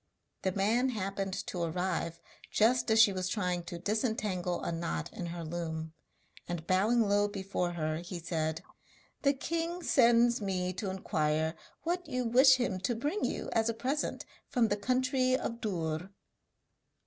The 0.41 0.51
man 0.53 0.89
happened 0.89 1.35
to 1.45 1.61
arrive 1.61 2.19
just 2.49 2.89
as 2.89 2.99
she 2.99 3.13
was 3.13 3.29
trying 3.29 3.61
to 3.65 3.77
disentangle 3.77 4.63
a 4.63 4.71
knot 4.71 5.13
in 5.13 5.27
her 5.27 5.43
loom, 5.45 5.93
and 6.47 6.65
bowing 6.65 7.01
low 7.07 7.27
before 7.27 7.73
her, 7.73 7.97
he 7.97 8.17
said: 8.17 8.63
'The 9.21 9.33
king 9.33 9.83
sends 9.83 10.41
me 10.41 10.73
to 10.73 10.89
inquire 10.89 11.53
what 11.83 12.07
you 12.09 12.25
wish 12.25 12.55
him 12.55 12.79
to 12.79 12.95
bring 12.95 13.23
you 13.23 13.49
as 13.53 13.69
a 13.69 13.75
present 13.75 14.25
from 14.49 14.69
the 14.69 14.75
country 14.75 15.37
of 15.37 15.61
Dûr?' 15.61 16.09